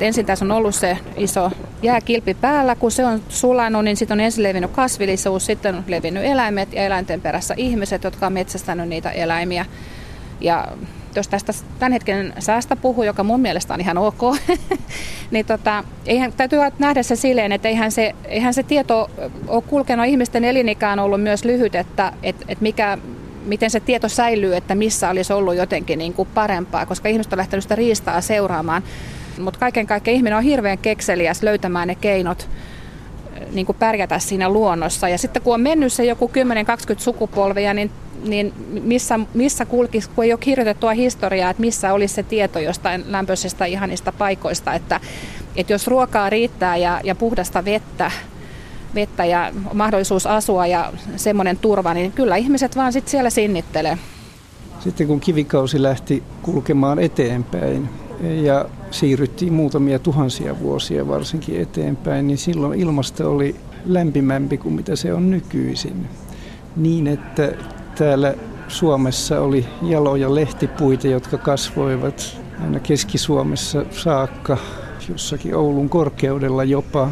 että 0.00 0.06
ensin 0.06 0.26
tässä 0.26 0.44
on 0.44 0.50
ollut 0.50 0.74
se 0.74 0.98
iso 1.16 1.50
jääkilpi 1.82 2.34
päällä, 2.34 2.74
kun 2.74 2.90
se 2.90 3.04
on 3.04 3.22
sulanut, 3.28 3.84
niin 3.84 3.96
sitten 3.96 4.14
on 4.14 4.20
ensin 4.20 4.42
levinnyt 4.42 4.70
kasvillisuus, 4.70 5.46
sitten 5.46 5.74
on 5.74 5.84
levinnyt 5.86 6.24
eläimet 6.24 6.72
ja 6.72 6.84
eläinten 6.84 7.20
perässä 7.20 7.54
ihmiset, 7.56 8.04
jotka 8.04 8.26
on 8.26 8.32
metsästänyt 8.32 8.88
niitä 8.88 9.10
eläimiä. 9.10 9.66
Ja 10.40 10.68
jos 11.16 11.28
tästä 11.28 11.52
tämän 11.78 11.92
hetken 11.92 12.32
säästä 12.38 12.76
puhuu, 12.76 13.04
joka 13.04 13.24
mun 13.24 13.40
mielestä 13.40 13.74
on 13.74 13.80
ihan 13.80 13.98
ok, 13.98 14.20
niin 15.30 15.46
tota, 15.46 15.84
eihän, 16.06 16.32
täytyy 16.32 16.58
nähdä 16.78 17.02
se 17.02 17.16
silleen, 17.16 17.52
että 17.52 17.68
eihän 17.68 17.92
se, 17.92 18.14
eihän 18.24 18.54
se 18.54 18.62
tieto 18.62 19.10
ole 19.48 19.62
kulkenut 19.62 20.06
ihmisten 20.06 20.44
elinikään 20.44 20.98
ollut 20.98 21.22
myös 21.22 21.44
lyhyt, 21.44 21.74
että 21.74 22.12
et, 22.22 22.36
et 22.48 22.60
mikä, 22.60 22.98
miten 23.44 23.70
se 23.70 23.80
tieto 23.80 24.08
säilyy, 24.08 24.56
että 24.56 24.74
missä 24.74 25.10
olisi 25.10 25.32
ollut 25.32 25.56
jotenkin 25.56 25.98
niin 25.98 26.14
kuin 26.14 26.28
parempaa, 26.34 26.86
koska 26.86 27.08
ihmiset 27.08 27.32
on 27.32 27.38
lähtenyt 27.38 27.64
sitä 27.64 27.74
riistaa 27.74 28.20
seuraamaan. 28.20 28.82
Mutta 29.42 29.60
kaiken 29.60 29.86
kaikkiaan 29.86 30.16
ihminen 30.16 30.36
on 30.36 30.44
hirveän 30.44 30.78
kekseliäs 30.78 31.42
löytämään 31.42 31.88
ne 31.88 31.94
keinot 31.94 32.48
niin 33.52 33.66
kuin 33.66 33.76
pärjätä 33.78 34.18
siinä 34.18 34.48
luonnossa. 34.48 35.08
Ja 35.08 35.18
sitten 35.18 35.42
kun 35.42 35.54
on 35.54 35.60
mennyt 35.60 35.92
se 35.92 36.04
joku 36.04 36.30
10-20 36.94 36.98
sukupolvia, 36.98 37.74
niin, 37.74 37.90
niin 38.24 38.52
missä, 38.82 39.20
missä 39.34 39.66
kulkisi, 39.66 40.10
kun 40.10 40.24
ei 40.24 40.32
ole 40.32 40.40
kirjoitettua 40.40 40.92
historiaa, 40.92 41.50
että 41.50 41.60
missä 41.60 41.92
olisi 41.92 42.14
se 42.14 42.22
tieto 42.22 42.58
jostain 42.58 43.04
lämpöisestä 43.06 43.64
ihanista 43.64 44.12
paikoista, 44.12 44.74
että, 44.74 45.00
että 45.56 45.72
jos 45.72 45.86
ruokaa 45.86 46.30
riittää 46.30 46.76
ja, 46.76 47.00
ja 47.04 47.14
puhdasta 47.14 47.64
vettä, 47.64 48.10
vettä 48.94 49.24
ja 49.24 49.52
mahdollisuus 49.74 50.26
asua 50.26 50.66
ja 50.66 50.92
semmoinen 51.16 51.56
turva, 51.56 51.94
niin 51.94 52.12
kyllä 52.12 52.36
ihmiset 52.36 52.76
vaan 52.76 52.92
sitten 52.92 53.10
siellä 53.10 53.30
sinnittelee. 53.30 53.98
Sitten 54.80 55.06
kun 55.06 55.20
kivikausi 55.20 55.82
lähti 55.82 56.22
kulkemaan 56.42 56.98
eteenpäin 56.98 57.88
ja 58.20 58.64
siirryttiin 58.90 59.52
muutamia 59.52 59.98
tuhansia 59.98 60.60
vuosia 60.60 61.08
varsinkin 61.08 61.60
eteenpäin, 61.60 62.26
niin 62.26 62.38
silloin 62.38 62.80
ilmasto 62.80 63.30
oli 63.30 63.56
lämpimämpi 63.86 64.58
kuin 64.58 64.74
mitä 64.74 64.96
se 64.96 65.14
on 65.14 65.30
nykyisin. 65.30 66.06
Niin, 66.76 67.06
että 67.06 67.52
täällä 67.98 68.34
Suomessa 68.68 69.40
oli 69.40 69.66
jaloja 69.82 70.34
lehtipuita, 70.34 71.08
jotka 71.08 71.38
kasvoivat 71.38 72.40
aina 72.62 72.80
Keski-Suomessa 72.80 73.84
saakka, 73.90 74.56
jossakin 75.08 75.54
Oulun 75.54 75.88
korkeudella 75.88 76.64
jopa 76.64 77.10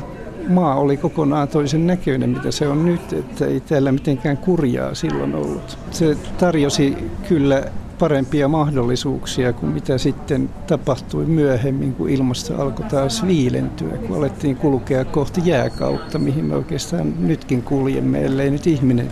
maa 0.49 0.75
oli 0.75 0.97
kokonaan 0.97 1.49
toisen 1.49 1.87
näköinen, 1.87 2.31
mitä 2.31 2.51
se 2.51 2.69
on 2.69 2.85
nyt, 2.85 3.13
että 3.13 3.47
ei 3.47 3.61
täällä 3.61 3.93
mitenkään 3.93 4.37
kurjaa 4.37 4.95
silloin 4.95 5.35
ollut. 5.35 5.79
Se 5.91 6.17
tarjosi 6.39 6.97
kyllä 7.29 7.65
parempia 7.99 8.49
mahdollisuuksia 8.49 9.53
kuin 9.53 9.73
mitä 9.73 9.99
sitten 9.99 10.51
tapahtui 10.67 11.27
myöhemmin, 11.27 11.95
kun 11.95 12.11
ilmasto 12.11 12.63
alkoi 12.63 12.87
taas 12.87 13.27
viilentyä, 13.27 13.97
kun 13.97 14.17
alettiin 14.17 14.57
kulkea 14.57 15.05
kohti 15.05 15.41
jääkautta, 15.45 16.19
mihin 16.19 16.45
me 16.45 16.57
oikeastaan 16.57 17.15
nytkin 17.19 17.63
kuljemme, 17.63 18.25
ellei 18.25 18.51
nyt 18.51 18.67
ihminen 18.67 19.09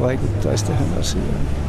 vaikuttaisi 0.00 0.64
tähän 0.64 0.98
asiaan. 1.00 1.62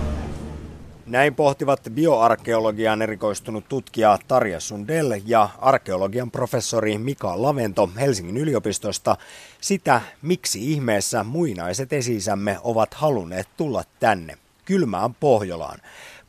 Näin 1.06 1.36
pohtivat 1.36 1.80
bioarkeologian 1.94 3.02
erikoistunut 3.02 3.70
tutkija 3.70 4.20
Tarja 4.28 4.60
Sundell 4.60 5.14
ja 5.26 5.50
arkeologian 5.62 6.32
professori 6.32 6.98
Mika 6.98 7.42
Lavento 7.42 7.90
Helsingin 8.00 8.38
yliopistosta 8.38 9.18
sitä, 9.62 10.02
miksi 10.22 10.72
ihmeessä 10.72 11.24
muinaiset 11.24 11.94
esisämme 11.94 12.58
ovat 12.64 12.94
halunneet 12.94 13.48
tulla 13.58 13.84
tänne, 14.00 14.38
kylmään 14.66 15.14
Pohjolaan, 15.14 15.80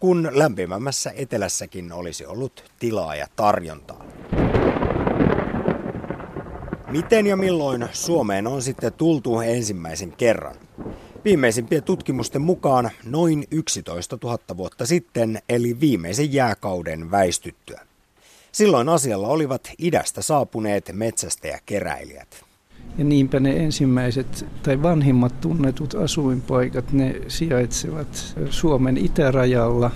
kun 0.04 0.30
lämpimämmässä 0.32 1.12
etelässäkin 1.16 1.92
olisi 1.92 2.26
ollut 2.26 2.64
tilaa 2.78 3.16
ja 3.16 3.26
tarjontaa. 3.36 4.04
Miten 6.90 7.26
ja 7.26 7.36
milloin 7.36 7.88
Suomeen 7.92 8.46
on 8.46 8.62
sitten 8.62 8.92
tultu 8.92 9.40
ensimmäisen 9.40 10.12
kerran? 10.12 10.56
Viimeisimpien 11.24 11.82
tutkimusten 11.82 12.42
mukaan 12.42 12.90
noin 13.04 13.44
11 13.50 14.18
000 14.22 14.38
vuotta 14.56 14.86
sitten, 14.86 15.42
eli 15.48 15.80
viimeisen 15.80 16.32
jääkauden 16.32 17.10
väistyttyä. 17.10 17.80
Silloin 18.52 18.88
asialla 18.88 19.28
olivat 19.28 19.70
idästä 19.78 20.22
saapuneet 20.22 20.90
metsästäjäkeräilijät. 20.92 22.44
Ja 22.98 23.04
niinpä 23.04 23.40
ne 23.40 23.56
ensimmäiset 23.56 24.46
tai 24.62 24.82
vanhimmat 24.82 25.40
tunnetut 25.40 25.94
asuinpaikat, 25.94 26.92
ne 26.92 27.20
sijaitsevat 27.28 28.36
Suomen 28.50 28.96
itärajalla. 28.96 29.90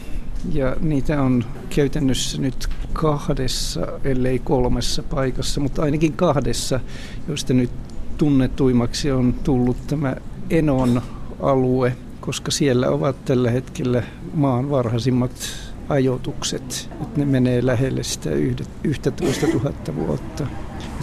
Ja 0.53 0.77
niitä 0.81 1.23
on 1.23 1.45
käytännössä 1.75 2.41
nyt 2.41 2.69
kahdessa, 2.93 3.87
ellei 4.05 4.39
kolmessa 4.39 5.03
paikassa, 5.03 5.61
mutta 5.61 5.83
ainakin 5.83 6.13
kahdessa, 6.13 6.81
joista 7.29 7.55
nyt 7.55 7.71
tunnetuimmaksi 8.19 9.13
on 9.13 9.35
tullut 9.45 9.77
tämä 9.87 10.17
Enon 10.51 11.03
alue, 11.41 11.97
koska 12.21 12.51
siellä 12.51 12.89
ovat 12.89 13.25
tällä 13.25 13.51
hetkellä 13.51 14.03
maan 14.35 14.71
varhaisimmat 14.71 15.33
ajoitukset. 15.89 16.91
Että 17.03 17.21
ne 17.21 17.25
menee 17.25 17.67
lähelle 17.67 18.03
sitä 18.03 18.31
11 18.85 19.47
000 19.47 19.73
vuotta. 19.97 20.47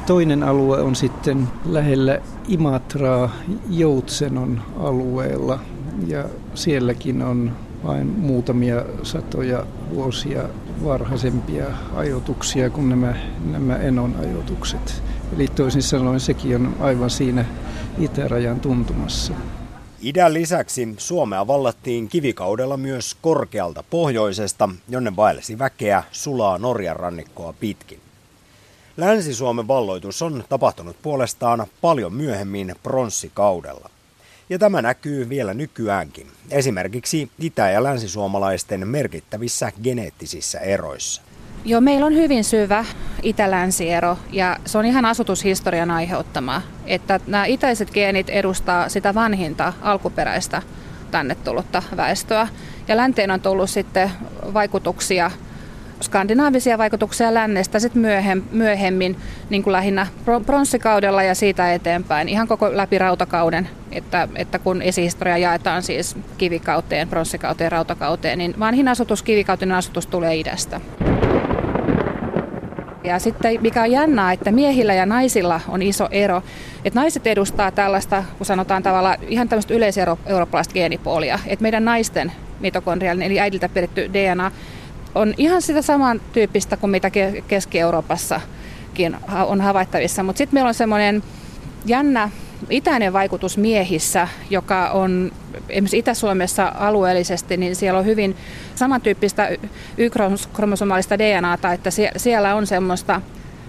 Toinen 0.05 0.43
alue 0.43 0.81
on 0.81 0.95
sitten 0.95 1.47
lähellä 1.65 2.19
Imatraa 2.47 3.31
Joutsenon 3.69 4.61
alueella 4.79 5.59
ja 6.07 6.25
sielläkin 6.53 7.21
on 7.21 7.51
vain 7.83 8.07
muutamia 8.07 8.85
satoja 9.03 9.65
vuosia 9.93 10.43
varhaisempia 10.83 11.65
ajoituksia 11.95 12.69
kuin 12.69 12.89
nämä, 12.89 13.13
nämä 13.51 13.75
Enon 13.75 14.15
ajoitukset. 14.19 15.03
Eli 15.35 15.47
toisin 15.47 15.83
sanoen 15.83 16.19
sekin 16.19 16.55
on 16.55 16.75
aivan 16.79 17.09
siinä 17.09 17.45
itärajan 17.99 18.59
tuntumassa. 18.59 19.33
Idän 20.01 20.33
lisäksi 20.33 20.95
Suomea 20.97 21.47
vallattiin 21.47 22.07
kivikaudella 22.07 22.77
myös 22.77 23.17
korkealta 23.21 23.83
pohjoisesta, 23.89 24.69
jonne 24.89 25.15
vaellesi 25.15 25.59
väkeä 25.59 26.03
sulaa 26.11 26.57
Norjan 26.57 26.95
rannikkoa 26.95 27.53
pitkin. 27.59 28.04
Länsi-Suomen 28.97 29.67
valloitus 29.67 30.21
on 30.21 30.43
tapahtunut 30.49 30.95
puolestaan 31.01 31.65
paljon 31.81 32.13
myöhemmin 32.13 32.75
pronssikaudella. 32.83 33.89
Ja 34.49 34.59
tämä 34.59 34.81
näkyy 34.81 35.29
vielä 35.29 35.53
nykyäänkin, 35.53 36.27
esimerkiksi 36.51 37.29
itä- 37.39 37.69
ja 37.69 37.83
länsisuomalaisten 37.83 38.87
merkittävissä 38.87 39.71
geneettisissä 39.83 40.59
eroissa. 40.59 41.21
Joo, 41.65 41.81
meillä 41.81 42.05
on 42.05 42.13
hyvin 42.13 42.43
syvä 42.43 42.85
itä-länsiero 43.23 44.17
ja 44.31 44.57
se 44.65 44.77
on 44.77 44.85
ihan 44.85 45.05
asutushistorian 45.05 45.91
aiheuttama. 45.91 46.61
Että 46.85 47.19
nämä 47.27 47.45
itäiset 47.45 47.91
geenit 47.91 48.29
edustaa 48.29 48.89
sitä 48.89 49.13
vanhinta 49.13 49.73
alkuperäistä 49.81 50.61
tänne 51.11 51.35
tullutta 51.35 51.83
väestöä. 51.97 52.47
Ja 52.87 52.97
länteen 52.97 53.31
on 53.31 53.41
tullut 53.41 53.69
sitten 53.69 54.11
vaikutuksia, 54.53 55.31
skandinaavisia 56.01 56.77
vaikutuksia 56.77 57.33
lännestä 57.33 57.79
sitten 57.79 58.01
myöhemmin, 58.51 59.17
niin 59.49 59.63
kuin 59.63 59.71
lähinnä 59.71 60.07
pronssikaudella 60.45 61.23
ja 61.23 61.35
siitä 61.35 61.73
eteenpäin, 61.73 62.29
ihan 62.29 62.47
koko 62.47 62.77
läpi 62.77 62.97
rautakauden, 62.97 63.69
että, 63.91 64.27
että 64.35 64.59
kun 64.59 64.81
esihistoria 64.81 65.37
jaetaan 65.37 65.83
siis 65.83 66.15
kivikauteen, 66.37 67.07
pronssikauteen, 67.07 67.71
rautakauteen, 67.71 68.37
niin 68.37 68.55
vanhin 68.59 68.87
asutus, 68.87 69.23
kivikautinen 69.23 69.77
asutus 69.77 70.07
tulee 70.07 70.35
idästä. 70.35 70.81
Ja 73.03 73.19
sitten 73.19 73.61
mikä 73.61 73.81
on 73.81 73.91
jännää, 73.91 74.31
että 74.31 74.51
miehillä 74.51 74.93
ja 74.93 75.05
naisilla 75.05 75.61
on 75.67 75.81
iso 75.81 76.07
ero. 76.11 76.43
Että 76.85 76.99
naiset 76.99 77.27
edustaa 77.27 77.71
tällaista, 77.71 78.23
kun 78.37 78.45
sanotaan 78.45 78.83
tavallaan 78.83 79.17
ihan 79.27 79.49
tämmöistä 79.49 79.73
yleiseurooppalaista 79.73 80.73
geenipuolia. 80.73 81.39
Että 81.47 81.63
meidän 81.63 81.85
naisten 81.85 82.31
mitokondriallinen, 82.59 83.31
eli 83.31 83.39
äidiltä 83.39 83.69
pidetty 83.69 84.09
DNA, 84.13 84.51
on 85.15 85.33
ihan 85.37 85.61
sitä 85.61 85.81
samantyyppistä 85.81 86.77
kuin 86.77 86.91
mitä 86.91 87.11
Keski-Euroopassakin 87.47 89.17
on 89.47 89.61
havaittavissa. 89.61 90.23
Mutta 90.23 90.37
sitten 90.37 90.55
meillä 90.55 90.67
on 90.67 90.73
semmoinen 90.73 91.23
jännä 91.85 92.29
itäinen 92.69 93.13
vaikutus 93.13 93.57
miehissä, 93.57 94.27
joka 94.49 94.89
on 94.89 95.31
esimerkiksi 95.69 95.97
Itä-Suomessa 95.97 96.71
alueellisesti, 96.79 97.57
niin 97.57 97.75
siellä 97.75 97.99
on 97.99 98.05
hyvin 98.05 98.35
samantyyppistä 98.75 99.49
Y-kromosomaalista 99.97 101.19
DNAta, 101.19 101.73
että 101.73 101.89
siellä 102.17 102.55
on 102.55 102.67
semmoista 102.67 103.21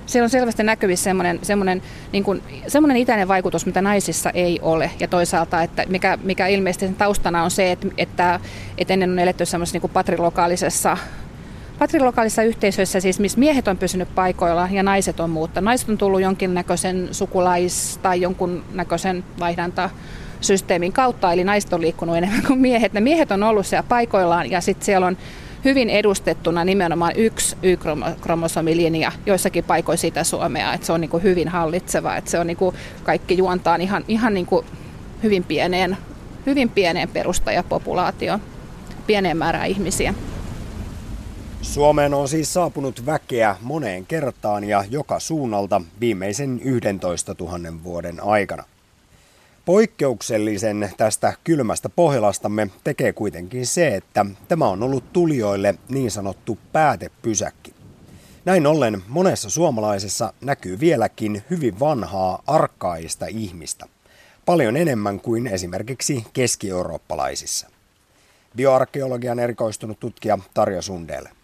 siellä 0.06 0.24
on 0.24 0.30
selvästi 0.30 0.62
näkyvissä 0.62 1.04
semmoinen, 1.04 1.38
semmoinen, 1.42 1.82
niin 2.12 2.24
kuin, 2.24 2.42
semmoinen 2.68 2.96
itäinen 2.96 3.28
vaikutus, 3.28 3.66
mitä 3.66 3.82
naisissa 3.82 4.30
ei 4.30 4.58
ole. 4.62 4.90
Ja 5.00 5.08
toisaalta, 5.08 5.62
että 5.62 5.84
mikä, 5.88 6.18
mikä 6.22 6.46
ilmeisesti 6.46 6.86
sen 6.86 6.94
taustana 6.94 7.42
on 7.42 7.50
se, 7.50 7.72
että, 7.72 7.88
että, 7.98 8.40
että 8.78 8.94
ennen 8.94 9.10
on 9.10 9.18
eletty 9.18 9.46
semmoisessa 9.46 9.78
niin 9.78 9.90
patrilokaalisessa 9.90 10.96
Patrilokaalissa 11.86 12.42
yhteisöissä 12.42 13.00
siis, 13.00 13.20
missä 13.20 13.38
miehet 13.38 13.68
on 13.68 13.78
pysynyt 13.78 14.14
paikoilla 14.14 14.68
ja 14.72 14.82
naiset 14.82 15.20
on 15.20 15.30
muuttanut. 15.30 15.64
Naiset 15.64 15.88
on 15.88 15.98
tullut 15.98 16.20
jonkinnäköisen 16.20 17.08
sukulais- 17.12 17.98
tai 18.02 18.20
jonkunnäköisen 18.20 19.24
vaihdanta 19.40 19.90
systeemin 20.40 20.92
kautta, 20.92 21.32
eli 21.32 21.44
naiset 21.44 21.72
on 21.72 21.80
liikkunut 21.80 22.16
enemmän 22.16 22.42
kuin 22.46 22.58
miehet. 22.58 22.92
Ne 22.92 23.00
miehet 23.00 23.30
on 23.30 23.42
ollut 23.42 23.66
siellä 23.66 23.88
paikoillaan 23.88 24.50
ja 24.50 24.60
sitten 24.60 24.84
siellä 24.84 25.06
on 25.06 25.16
hyvin 25.64 25.90
edustettuna 25.90 26.64
nimenomaan 26.64 27.12
yksi 27.16 27.56
Y-kromosomilinja 27.62 29.12
joissakin 29.26 29.64
paikoissa 29.64 30.06
sitä 30.06 30.24
Suomea, 30.24 30.74
että 30.74 30.86
se 30.86 30.92
on 30.92 31.00
niin 31.00 31.22
hyvin 31.22 31.48
hallitseva, 31.48 32.16
että 32.16 32.30
se 32.30 32.38
on 32.38 32.46
niin 32.46 32.58
kaikki 33.02 33.38
juontaan 33.38 33.80
ihan, 33.80 34.04
ihan 34.08 34.34
niin 34.34 34.46
hyvin 35.22 35.44
pieneen, 35.44 35.96
hyvin 36.46 36.68
pieneen 36.68 37.08
perustajapopulaatioon, 37.08 38.40
pieneen 39.06 39.36
määrään 39.36 39.68
ihmisiä. 39.68 40.14
Suomeen 41.62 42.14
on 42.14 42.28
siis 42.28 42.52
saapunut 42.52 43.06
väkeä 43.06 43.56
moneen 43.60 44.06
kertaan 44.06 44.64
ja 44.64 44.84
joka 44.90 45.20
suunnalta 45.20 45.82
viimeisen 46.00 46.60
11 46.64 47.34
000 47.40 47.58
vuoden 47.84 48.24
aikana. 48.24 48.64
Poikkeuksellisen 49.64 50.90
tästä 50.96 51.34
kylmästä 51.44 51.88
Pohjolastamme 51.88 52.70
tekee 52.84 53.12
kuitenkin 53.12 53.66
se, 53.66 53.94
että 53.94 54.26
tämä 54.48 54.68
on 54.68 54.82
ollut 54.82 55.12
tulijoille 55.12 55.74
niin 55.88 56.10
sanottu 56.10 56.58
päätepysäkki. 56.72 57.74
Näin 58.44 58.66
ollen 58.66 59.02
monessa 59.08 59.50
suomalaisessa 59.50 60.32
näkyy 60.40 60.80
vieläkin 60.80 61.42
hyvin 61.50 61.80
vanhaa 61.80 62.42
arkkaista 62.46 63.26
ihmistä. 63.26 63.86
Paljon 64.44 64.76
enemmän 64.76 65.20
kuin 65.20 65.46
esimerkiksi 65.46 66.26
keski-eurooppalaisissa. 66.32 67.70
Bioarkeologian 68.56 69.38
erikoistunut 69.38 70.00
tutkija 70.00 70.38
Tarja 70.54 70.82
Sundelle 70.82 71.35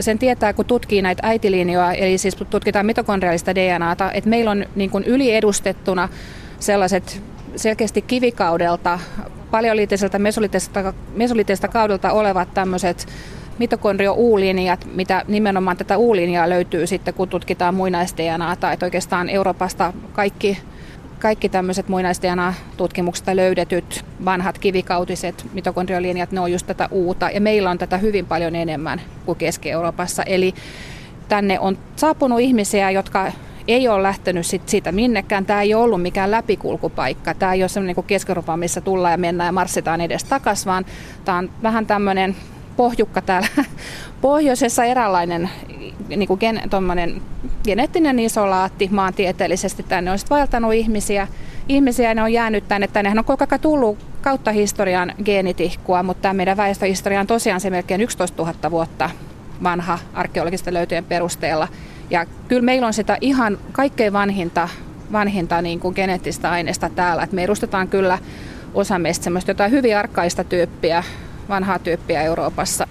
sen 0.00 0.18
tietää, 0.18 0.52
kun 0.52 0.64
tutkii 0.64 1.02
näitä 1.02 1.26
äitilinjoja, 1.26 1.92
eli 1.92 2.18
siis 2.18 2.36
tutkitaan 2.50 2.86
mitokondriaalista 2.86 3.54
DNAta, 3.54 4.12
että 4.12 4.30
meillä 4.30 4.50
on 4.50 4.64
niin 4.76 4.90
kuin 4.90 5.04
yliedustettuna 5.04 6.08
sellaiset 6.58 7.22
selkeästi 7.56 8.02
kivikaudelta, 8.02 8.98
paleoliittiselta 9.50 10.18
mesolitista, 10.18 10.94
mesolitista 11.14 11.68
kaudelta 11.68 12.12
olevat 12.12 12.54
tämmöiset 12.54 13.06
mitokondrio-U-linjat, 13.58 14.86
mitä 14.94 15.24
nimenomaan 15.28 15.76
tätä 15.76 15.98
U-linjaa 15.98 16.48
löytyy 16.48 16.86
sitten, 16.86 17.14
kun 17.14 17.28
tutkitaan 17.28 17.74
muinais-DNAta, 17.74 18.72
että 18.72 18.86
oikeastaan 18.86 19.28
Euroopasta 19.28 19.92
kaikki 20.12 20.58
kaikki 21.18 21.48
tämmöiset 21.48 21.88
muinaisDNA-tutkimuksesta 21.88 23.36
löydetyt 23.36 24.04
vanhat 24.24 24.58
kivikautiset 24.58 25.46
mitokondriolinjat, 25.52 26.32
ne 26.32 26.40
on 26.40 26.52
just 26.52 26.66
tätä 26.66 26.88
uuta. 26.90 27.30
Ja 27.30 27.40
meillä 27.40 27.70
on 27.70 27.78
tätä 27.78 27.98
hyvin 27.98 28.26
paljon 28.26 28.56
enemmän 28.56 29.00
kuin 29.26 29.38
Keski-Euroopassa. 29.38 30.22
Eli 30.22 30.54
tänne 31.28 31.60
on 31.60 31.78
saapunut 31.96 32.40
ihmisiä, 32.40 32.90
jotka 32.90 33.32
ei 33.68 33.88
ole 33.88 34.02
lähtenyt 34.02 34.46
sit 34.46 34.68
siitä 34.68 34.92
minnekään. 34.92 35.46
Tämä 35.46 35.62
ei 35.62 35.74
ole 35.74 35.84
ollut 35.84 36.02
mikään 36.02 36.30
läpikulkupaikka. 36.30 37.34
Tämä 37.34 37.52
ei 37.52 37.62
ole 37.62 37.68
semmoinen 37.68 37.94
kuin 37.94 38.06
keski 38.06 38.32
missä 38.56 38.80
tullaan 38.80 39.12
ja 39.12 39.18
mennään 39.18 39.48
ja 39.48 39.52
marssitaan 39.52 40.00
edes 40.00 40.24
takaisin, 40.24 40.66
vaan 40.66 40.86
tämä 41.24 41.38
on 41.38 41.50
vähän 41.62 41.86
tämmöinen 41.86 42.36
pohjukka 42.76 43.20
täällä 43.20 43.48
pohjoisessa 44.20 44.84
eräänlainen 44.84 45.50
niin 46.08 46.28
kuin 46.28 46.40
gen, 46.40 46.62
geneettinen 47.64 48.18
isolaatti 48.18 48.88
maantieteellisesti. 48.92 49.82
Tänne 49.82 50.10
on 50.10 50.18
vaeltanut 50.30 50.74
ihmisiä, 50.74 51.28
ihmisiä 51.68 52.08
ja 52.08 52.14
ne 52.14 52.22
on 52.22 52.32
jäänyt 52.32 52.68
tänne. 52.68 52.88
Tännehän 52.88 53.18
on 53.18 53.24
koko 53.24 53.44
ajan 53.50 53.60
tullut 53.60 53.98
kautta 54.22 54.52
historian 54.52 55.12
geenitihkua, 55.24 56.02
mutta 56.02 56.22
tämä 56.22 56.34
meidän 56.34 56.56
väestöhistoria 56.56 57.20
on 57.20 57.26
tosiaan 57.26 57.60
se 57.60 57.70
melkein 57.70 58.00
11 58.00 58.42
000 58.42 58.70
vuotta 58.70 59.10
vanha 59.62 59.98
arkeologisten 60.14 60.74
löytöjen 60.74 61.04
perusteella. 61.04 61.68
Ja 62.10 62.26
kyllä 62.48 62.62
meillä 62.62 62.86
on 62.86 62.94
sitä 62.94 63.18
ihan 63.20 63.58
kaikkein 63.72 64.12
vanhinta, 64.12 64.68
vanhinta 65.12 65.62
niin 65.62 65.80
kuin 65.80 65.94
geneettistä 65.94 66.50
aineesta 66.50 66.90
täällä. 66.90 67.22
Et 67.22 67.32
me 67.32 67.44
edustetaan 67.44 67.88
kyllä 67.88 68.18
osa 68.74 68.98
meistä 68.98 69.24
semmoista 69.24 69.50
jotain 69.50 69.70
hyvin 69.70 69.96
arkkaista 69.96 70.44
tyyppiä, 70.44 71.04
vanhaa 71.48 71.78
tyyppiä 71.78 72.22
Euroopassa. 72.22 72.88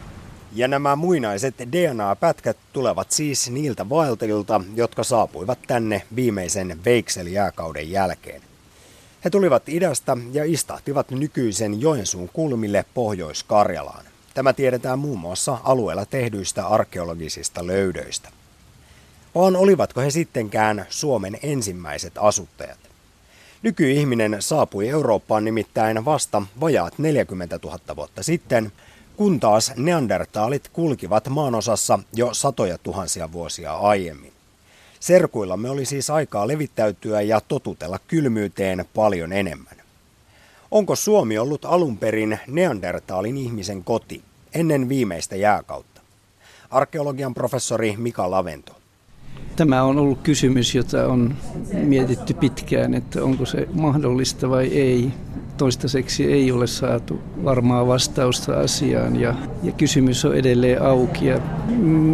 Ja 0.54 0.68
nämä 0.68 0.96
muinaiset 0.96 1.56
DNA-pätkät 1.72 2.58
tulevat 2.74 3.12
siis 3.12 3.52
niiltä 3.52 3.90
vaeltajilta, 3.90 4.62
jotka 4.76 5.04
saapuivat 5.04 5.60
tänne 5.68 6.02
viimeisen 6.16 6.80
Veiksel-jääkauden 6.86 7.92
jälkeen. 7.92 8.42
He 9.26 9.30
tulivat 9.30 9.70
idästä 9.70 10.18
ja 10.32 10.44
istahtivat 10.46 11.12
nykyisen 11.12 11.82
Joensuun 11.82 12.30
kulmille 12.34 12.86
Pohjois-Karjalaan. 12.94 14.06
Tämä 14.34 14.54
tiedetään 14.54 15.00
muun 15.00 15.20
muassa 15.20 15.58
alueella 15.64 16.06
tehdyistä 16.06 16.68
arkeologisista 16.68 17.68
löydöistä. 17.68 18.30
Vaan 19.36 19.56
olivatko 19.56 20.02
he 20.02 20.12
sittenkään 20.12 20.86
Suomen 20.90 21.38
ensimmäiset 21.44 22.14
asuttajat? 22.18 22.80
Nykyihminen 23.66 24.38
saapui 24.40 24.90
Eurooppaan 24.90 25.46
nimittäin 25.46 26.06
vasta 26.06 26.42
vajaat 26.62 27.00
40 27.00 27.60
000 27.64 27.96
vuotta 27.96 28.24
sitten– 28.24 28.72
kun 29.18 29.40
taas 29.40 29.72
neandertaalit 29.76 30.68
kulkivat 30.68 31.30
maanosassa 31.30 32.00
jo 32.14 32.34
satoja 32.34 32.78
tuhansia 32.78 33.32
vuosia 33.32 33.74
aiemmin. 33.74 34.34
Serkuillamme 35.00 35.70
oli 35.70 35.86
siis 35.86 36.10
aikaa 36.10 36.48
levittäytyä 36.48 37.22
ja 37.22 37.42
totutella 37.42 38.00
kylmyyteen 38.08 38.86
paljon 38.94 39.34
enemmän. 39.34 39.76
Onko 40.72 40.96
Suomi 40.96 41.38
ollut 41.38 41.66
alun 41.66 41.98
perin 41.98 42.40
neandertaalin 42.48 43.38
ihmisen 43.38 43.84
koti 43.84 44.24
ennen 44.54 44.90
viimeistä 44.90 45.36
jääkautta? 45.36 46.02
Arkeologian 46.70 47.34
professori 47.34 47.96
Mika 47.98 48.32
Lavento. 48.32 48.85
Tämä 49.56 49.84
on 49.84 49.98
ollut 49.98 50.20
kysymys, 50.24 50.76
jota 50.76 51.08
on 51.08 51.36
mietitty 51.74 52.34
pitkään, 52.34 52.94
että 52.94 53.24
onko 53.24 53.46
se 53.46 53.68
mahdollista 53.74 54.50
vai 54.50 54.68
ei 54.68 55.12
toistaiseksi 55.58 56.32
ei 56.32 56.52
ole 56.52 56.68
saatu 56.68 57.20
varmaa 57.44 57.88
vastausta 57.88 58.60
asiaan 58.60 59.16
ja, 59.16 59.36
ja 59.64 59.72
kysymys 59.72 60.26
on 60.26 60.36
edelleen 60.36 60.82
auki. 60.82 61.26
Ja 61.26 61.40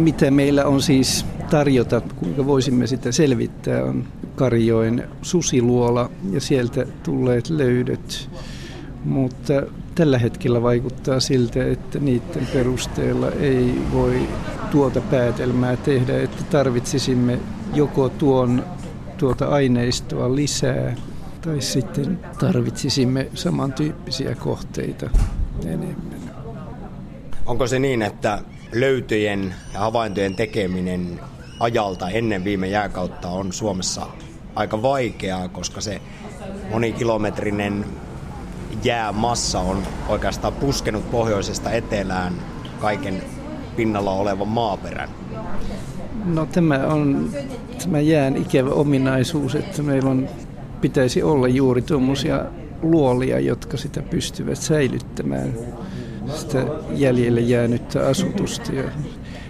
mitä 0.04 0.30
meillä 0.30 0.64
on 0.64 0.82
siis 0.82 1.26
tarjota, 1.50 2.00
kuinka 2.00 2.46
voisimme 2.46 2.86
sitä 2.86 3.12
selvittää, 3.12 3.84
on 3.84 4.04
Karjoen 4.36 5.08
susiluola 5.22 6.10
ja 6.30 6.40
sieltä 6.40 6.86
tulleet 7.02 7.50
löydöt. 7.50 8.30
Mutta 9.04 9.62
tällä 9.94 10.18
hetkellä 10.18 10.62
vaikuttaa 10.62 11.20
siltä, 11.20 11.64
että 11.66 11.98
niiden 11.98 12.46
perusteella 12.52 13.30
ei 13.30 13.74
voi 13.92 14.28
tuota 14.72 15.00
päätelmää 15.00 15.76
tehdä, 15.76 16.22
että 16.22 16.44
tarvitsisimme 16.44 17.38
joko 17.74 18.08
tuon 18.08 18.64
tuota 19.18 19.48
aineistoa 19.48 20.34
lisää 20.34 20.96
tai 21.40 21.60
sitten 21.60 22.20
tarvitsisimme 22.38 23.28
samantyyppisiä 23.34 24.34
kohteita 24.34 25.10
enemmän. 25.66 26.20
Onko 27.46 27.66
se 27.66 27.78
niin, 27.78 28.02
että 28.02 28.38
löytöjen 28.72 29.54
ja 29.74 29.80
havaintojen 29.80 30.34
tekeminen 30.34 31.20
ajalta 31.60 32.10
ennen 32.10 32.44
viime 32.44 32.68
jääkautta 32.68 33.28
on 33.28 33.52
Suomessa 33.52 34.06
aika 34.54 34.82
vaikeaa, 34.82 35.48
koska 35.48 35.80
se 35.80 36.00
monikilometrinen 36.70 37.84
jäämassa 38.84 39.60
on 39.60 39.82
oikeastaan 40.08 40.52
puskenut 40.52 41.10
pohjoisesta 41.10 41.70
etelään 41.70 42.34
kaiken 42.80 43.22
pinnalla 43.76 44.10
olevan 44.10 44.48
maaperän? 44.48 45.08
No 46.24 46.46
tämä 46.46 46.86
on 46.86 47.30
tämä 47.84 48.00
jään 48.00 48.36
ikävä 48.36 48.70
ominaisuus, 48.70 49.54
että 49.54 49.82
meillä 49.82 50.10
on 50.10 50.28
pitäisi 50.80 51.22
olla 51.22 51.48
juuri 51.48 51.82
tuommoisia 51.82 52.44
luolia, 52.82 53.40
jotka 53.40 53.76
sitä 53.76 54.02
pystyvät 54.02 54.58
säilyttämään, 54.58 55.54
sitä 56.34 56.66
jäljelle 56.90 57.40
jäänyttä 57.40 58.06
asutusta. 58.06 58.72
Ja 58.72 58.84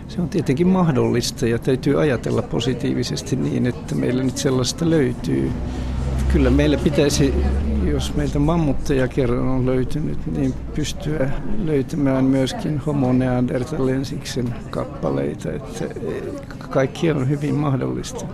se 0.08 0.20
on 0.20 0.28
tietenkin 0.28 0.66
mahdollista 0.66 1.46
ja 1.46 1.58
täytyy 1.58 2.00
ajatella 2.00 2.42
positiivisesti 2.42 3.36
niin, 3.36 3.66
että 3.66 3.94
meillä 3.94 4.22
nyt 4.22 4.38
sellaista 4.38 4.90
löytyy. 4.90 5.50
Kyllä 6.32 6.50
meillä 6.50 6.76
pitäisi, 6.76 7.34
jos 7.90 8.16
meiltä 8.16 8.38
mammutteja 8.38 9.08
kerran 9.08 9.48
on 9.48 9.66
löytynyt, 9.66 10.18
niin 10.26 10.54
pystyä 10.74 11.30
löytämään 11.64 12.24
myöskin 12.24 12.78
homo 12.78 13.12
neanderthalensiksen 13.12 14.54
kappaleita. 14.70 15.52
Että 15.52 15.84
kaikki 16.70 17.10
on 17.10 17.28
hyvin 17.28 17.54
mahdollista. 17.54 18.26